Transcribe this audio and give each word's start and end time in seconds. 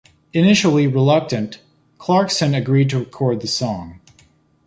Initially 0.33 0.87
reluctant, 0.87 1.59
Clarkson 1.99 2.55
agreed 2.55 2.89
to 2.89 2.97
record 2.97 3.41
the 3.41 3.47
song. 3.47 3.99